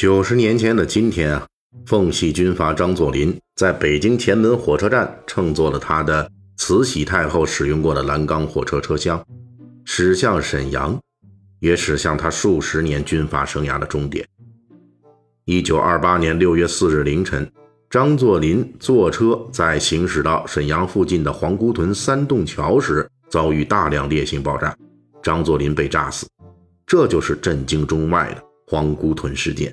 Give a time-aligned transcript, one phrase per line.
[0.00, 1.46] 九十年前的今天啊，
[1.84, 6.26] 奉系军阀张作霖在北京前门火车站乘坐了他的
[6.56, 9.22] 慈禧太后使用过的蓝钢火车车厢，
[9.84, 10.98] 驶向沈阳，
[11.58, 14.26] 也驶向他数十年军阀生涯的终点。
[15.44, 17.46] 一九二八年六月四日凌晨，
[17.90, 24.74] 张作霖坐车在行驶到沈阳附近的黄姑屯三洞桥时，遭遇大量烈性爆炸，
[25.22, 26.26] 张作霖被炸死。
[26.86, 29.70] 这就是震惊中外的黄姑屯事件。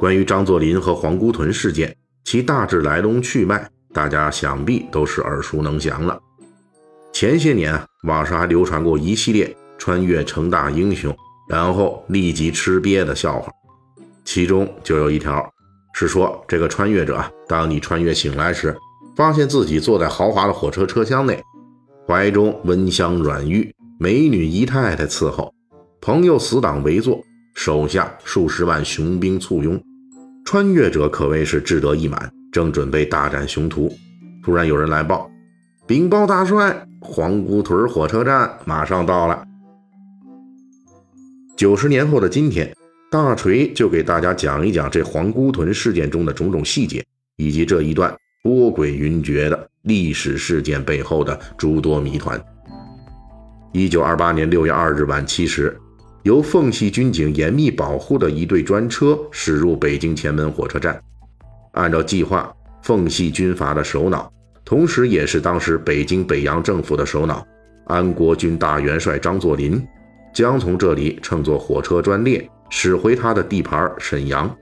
[0.00, 6.18] 关于张作霖和黄姑屯事件，其大致来龙去脉，大家想必都是耳熟能详了。
[7.12, 11.14] 前些年啊，网上还流传过一系列穿越成大英雄，
[11.50, 13.52] 然后立即吃瘪的笑话，
[14.24, 15.46] 其中就有一条
[15.92, 18.74] 是说，这个穿越者，当你穿越醒来时，
[19.14, 21.38] 发现自己坐在豪华的火车车厢内，
[22.08, 25.52] 怀中温香软玉，美女姨太太伺候，
[26.00, 27.22] 朋友死党围坐，
[27.54, 29.78] 手下数十万雄兵簇拥。
[30.50, 33.88] 穿越者可谓是志得意满，正准备大展雄图，
[34.42, 35.30] 突然有人来报
[35.86, 39.44] ：“禀报大帅，黄姑屯火车站马上到了。”
[41.56, 42.76] 九十年后的今天，
[43.12, 52.44] 大锤就给大家讲一讲这黄姑屯事件中的种种细节，以及这一段波诡云谲的历史事件背后的诸多谜团。
[53.72, 55.78] 一九二八年六月二日晚七时。
[56.22, 61.00] 由奉系军警严密保护的一队专车驶入北京前门火车站。
[61.72, 64.30] 按照计划，奉系军阀的首脑，
[64.64, 67.46] 同时也是当时北京北洋政府的首脑
[67.86, 69.82] 安国军大元帅张作霖，
[70.34, 74.54] 将从这里乘坐火车专列驶回他的地盘沈阳。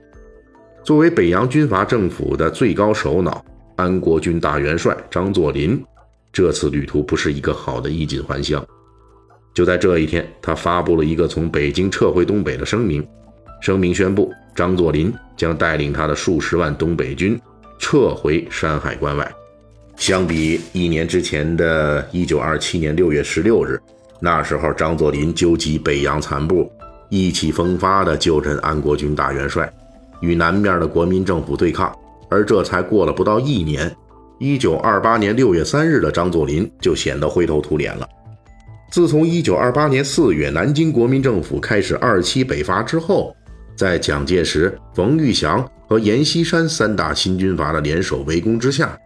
[0.83, 3.43] 作为北洋军阀政府的最高首脑，
[3.75, 5.83] 安国军大元帅张作霖，
[6.31, 8.65] 这次旅途不是一个好的衣锦还乡。
[9.53, 13.05] 就在这一天，他发布了一个从北京撤回东北的声明。
[13.61, 17.37] 声明宣布，张作霖将带领他的数十万东北军
[17.77, 19.29] 撤回山海关外。
[19.97, 23.81] 相比一年之前的1927年6月16日，
[24.21, 26.71] 那时候张作霖纠集北洋残部，
[27.09, 29.69] 意气风发地就任安国军大元帅，
[30.21, 31.93] 与南面的国民政府对抗。
[32.29, 33.93] 而这才过了不到一年
[34.39, 38.07] ，1928年6月3日的张作霖就显得灰头土脸了。
[38.91, 43.35] 自从1928年4月南京国民政府开始二期北伐之后，
[43.75, 48.97] 在蒋介石、冯玉祥和阎锡山三大新军阀的联手围攻之下，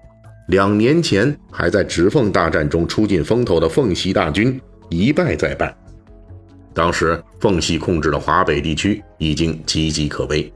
[0.48, 5.76] 两年前还在直奉大战中出尽风头的奉系大军一败再败。
[6.74, 10.52] 当时奉系控制的华北地区已经岌岌可危，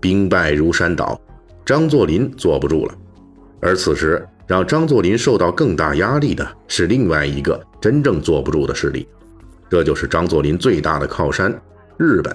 [0.00, 1.20] 兵败如山倒，
[1.66, 2.94] 张作霖坐不住了。
[3.60, 9.06] 而此时，让张作霖受到更大压力的是另外一个真正坐不住的势力，
[9.68, 11.52] 这就是张作霖最大的靠山——
[11.98, 12.34] 日本。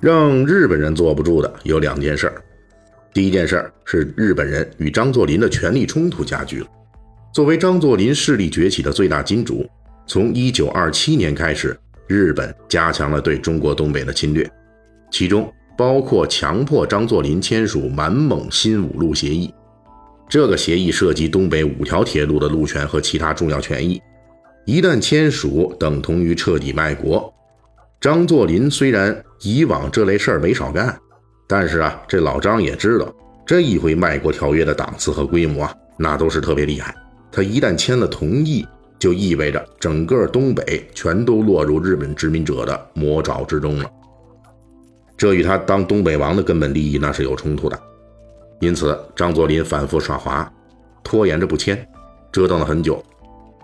[0.00, 2.42] 让日本人坐不住的有两件事儿。
[3.12, 6.66] 第一件事儿是日本人与张作霖的权力冲突加剧了。
[7.32, 9.68] 作为张作霖势力崛起的最大金主，
[10.06, 11.76] 从1927年开始，
[12.06, 14.48] 日本加强了对中国东北的侵略，
[15.10, 19.52] 其中包括强迫张作霖签署满蒙新五路协议。
[20.28, 24.00] 这个协议涉及东北五条铁路的路权和其他重要权益，
[24.66, 27.32] 一旦签署，等同于彻底卖国。
[27.98, 30.94] 张作霖虽然以往这类事儿没少干，
[31.48, 33.10] 但是啊，这老张也知道，
[33.46, 36.94] 这一回卖国条约的档次和规模啊，那都是特别厉害。
[37.32, 38.66] 他一旦签了同意，
[38.98, 43.90] 就意味着整个东北全都落入日本殖民者的魔爪之中了。
[45.16, 47.80] 这与他当东北王的根本利益那是有冲突的。
[48.60, 50.50] 因此，张作霖反复耍滑，
[51.04, 51.86] 拖延着不签，
[52.32, 53.02] 折腾了很久。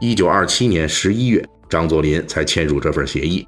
[0.01, 3.47] 一九二七年十一月，张作霖才签署这份协议。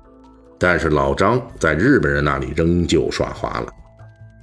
[0.59, 3.67] 但是老张在日本人那里仍旧耍滑了。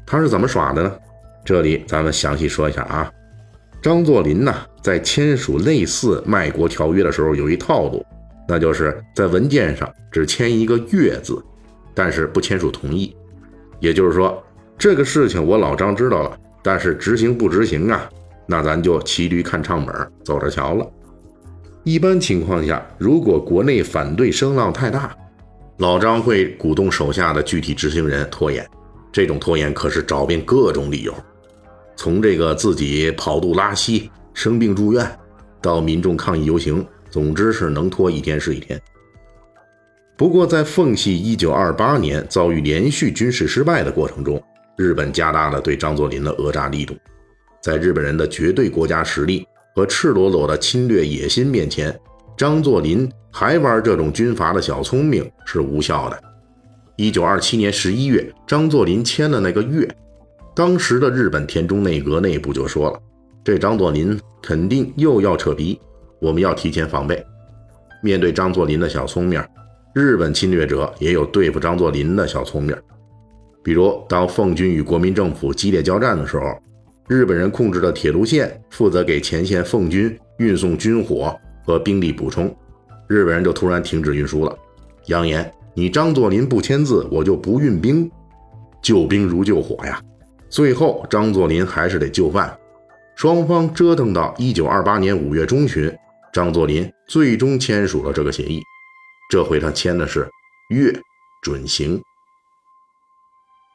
[0.06, 0.96] 他是怎么耍的呢？
[1.44, 3.12] 这里咱们详细说一下啊。
[3.82, 8.06] 张作霖呢，在签署类似卖国条约的时候，有一套路，
[8.48, 11.44] 那就是在文件上只签一个“月”字，
[11.94, 13.14] 但是不签署同意。
[13.80, 14.42] 也就是说，
[14.78, 16.38] 这个事情我老张知道了。
[16.64, 18.10] 但是执行不执行啊？
[18.48, 20.86] 那咱就骑驴看唱本，走着瞧了。
[21.84, 25.16] 一般情况下，如果国内反对声浪太大，
[25.78, 28.66] 老张会鼓动手下的具体执行人拖延，
[29.12, 31.14] 这种拖延可是找遍各种理由，
[31.96, 35.06] 从这个自己跑肚拉稀、生病住院，
[35.62, 38.80] 到民众抗议游行，总之是能拖一天是一天。
[40.16, 44.42] 不过，在奉系1928年遭遇连续军事失败的过程中，
[44.76, 46.96] 日本加大了对张作霖的讹诈力度。
[47.62, 51.98] 在日本人的绝对国家实力和赤裸裸的侵略野心面前，
[52.36, 56.24] 张作霖还玩这种军阀的小聪明是无效的。
[56.98, 59.88] 1927年11月，张作霖签了那个月，
[60.56, 63.00] 当时的日本田中内阁内部就说了
[63.44, 65.80] ：“这张作霖肯定又要扯皮，
[66.20, 67.26] 我们要提前防备。”
[68.04, 69.44] 面对张作霖的小聪明。
[69.96, 72.76] 日本侵略者也有对付张作霖的小聪明，
[73.64, 76.44] 比如当奉军与国民政府激烈交战的时候，
[77.08, 81.34] 日本人控制的铁路线负责给前线奉军运送军火
[81.66, 82.54] 和兵力补充，
[83.08, 84.58] 日本人就突然停止运输了，
[85.08, 88.10] 扬言你张作霖不签字，我就不运兵。
[88.82, 90.02] 救兵如救火呀，
[90.50, 92.54] 最后张作霖还是得就范，
[93.16, 95.90] 双方折腾到一九二八年五月中旬，
[96.34, 98.62] 张作霖最终签署了这个协议。
[99.30, 100.30] 这回他签的是
[100.70, 100.94] 月
[101.42, 102.02] 准行。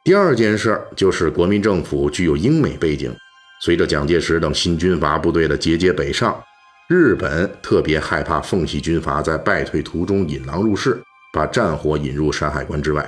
[0.08, 3.14] 第二件事就是国民政府具有英美背景，
[3.60, 6.42] 随着蒋介石等新军阀部队的节节北上，
[6.88, 10.98] 日本特别害怕奉系军阀在败退途中引狼入室，
[11.30, 13.06] 把战火引入山海关之外，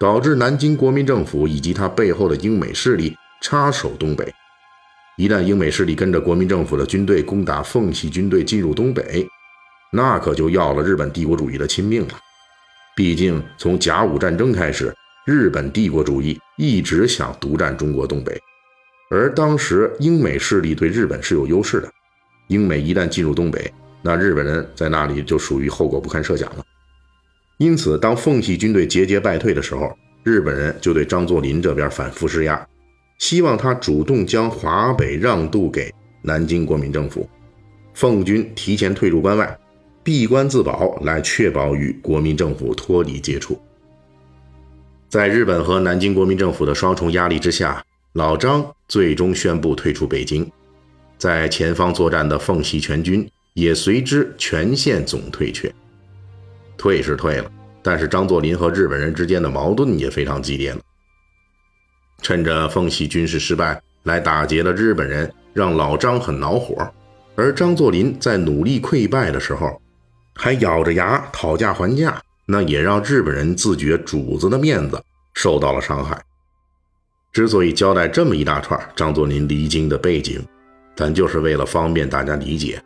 [0.00, 4.34] 导致南京国民政府以及他背后的英美势力插手东北。
[5.16, 9.24] 一旦英美势力跟着国民政府的军队攻打奉系军队进入东北，
[9.92, 12.14] 那可就要了日本帝国主义的亲命了。
[12.96, 14.92] 毕竟从甲午战争开始，
[15.24, 18.36] 日本帝国主义一直想独占中国东北，
[19.08, 21.88] 而当时英美势力对日本是有优势的。
[22.48, 23.72] 英美一旦进入东北，
[24.02, 26.64] 那日本人在那里就属于后果不堪设想了。
[27.58, 32.66] 因此，当奉系军队节节败退的时候，日本人就对张作霖这边反复施压，
[33.18, 37.30] 希望他主动将华北让渡给南京国民政府，
[37.94, 39.56] 奉军提前退入关外。
[40.02, 43.56] 闭关自保，来确保与国民政府脱离接触。
[45.12, 50.50] 在日本和南京国民政府的双重压力之下，老张最终宣布退出北京。
[51.18, 55.70] 在前方作战的奉系全军也随之全线总退却。
[56.78, 60.80] 退是退了，但是张作霖和日本人之间的矛盾也非常激烈了。
[62.22, 66.90] 趁着奉系军事失败，来打劫了日本人，让老张很恼火。
[67.36, 69.78] 而张作霖在努力溃败的时候，
[70.36, 72.18] 还咬着牙讨价还价，
[72.52, 75.02] 那也让日本人自觉主子的面子
[75.32, 76.22] 受到了伤害。
[77.32, 80.38] 之所以交代这么一大串张作霖离京的背景，
[80.94, 82.78] 咱就是为了方便大家理解，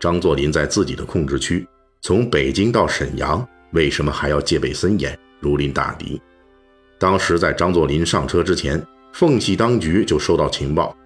[0.00, 1.64] 张作霖在自己的控制区，
[2.00, 6.20] 从北京到沈阳，为什么还要戒备森严，如临大敌？
[6.98, 10.96] 当时在张作霖上车之前，奉系当局就收到情报，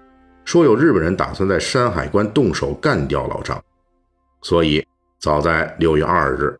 [0.46, 3.62] 说有日本人打算在山海关动手干掉老张，
[4.40, 4.82] 所以。
[5.18, 6.54] 早在六月二日，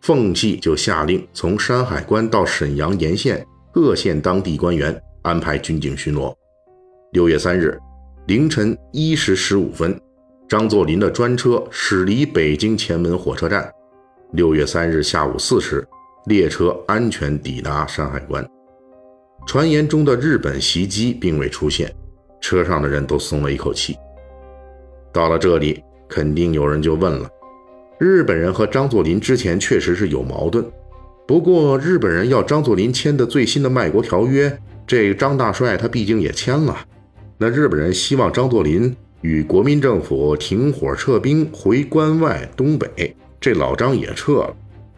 [0.00, 6.34] 奉系就下令从山海关到沈阳沿线各县当地官员安排军警巡逻。
[7.12, 7.78] 六月三日
[8.26, 10.00] 凌晨一时十五分，
[10.48, 13.70] 张作霖的专车驶离北京前门火车站。
[14.32, 15.86] 六月三日下午四时，
[16.26, 18.46] 列车安全抵达山海关。
[19.46, 21.92] 传言中的日本袭击并未出现，
[22.40, 23.96] 车上的人都松了一口气。
[25.12, 27.28] 到了这里，肯定有人就问了。
[28.00, 30.64] 日本人和张作霖之前确实是有矛盾，
[31.26, 34.50] 不过日本人要张作霖签的最新的卖国条约，
[34.86, 36.74] 这张大帅他毕竟也签了。
[37.36, 44.56] 那日本人希望张作霖与国民政府停火撤兵回关外东北，这老张也撤了，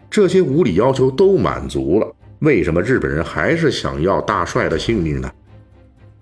[0.09, 5.29] 这些无理要求都满足了，为什么日本人还是想要大帅的性命呢？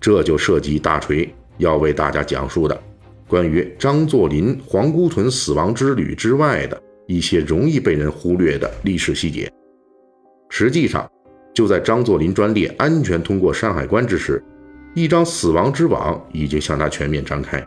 [0.00, 2.82] 这就涉及大锤要为大家讲述的。
[3.30, 9.49] 关于张作霖皇姑屯死亡之旅之外的一些容易被人忽略的历史细节，
[10.49, 11.08] 实际上
[11.54, 14.42] 就在张作霖专列安全通过山海关之时，
[14.96, 17.64] 一张死亡之网已经向他全面张开，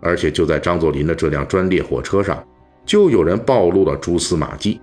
[0.00, 2.44] 而且就在张作霖的这辆专列火车上，
[2.84, 4.80] 就有人暴露了蛛丝马迹。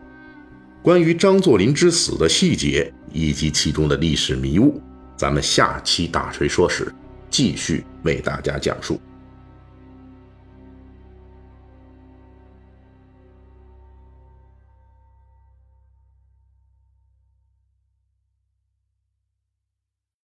[0.81, 4.81] 关于张作霖之死的细节以及其中的历史迷雾，
[5.17, 6.89] 咱们下期大锤说史
[7.29, 8.97] 继续为大家讲述。